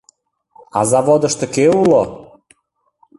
[0.77, 2.03] —А заводышто кӧ уло?